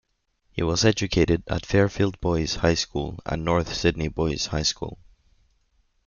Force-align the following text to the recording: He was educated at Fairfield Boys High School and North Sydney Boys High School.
He 0.51 0.63
was 0.63 0.83
educated 0.83 1.43
at 1.45 1.63
Fairfield 1.63 2.19
Boys 2.19 2.55
High 2.55 2.73
School 2.73 3.19
and 3.23 3.45
North 3.45 3.71
Sydney 3.75 4.07
Boys 4.07 4.47
High 4.47 4.63
School. 4.63 4.97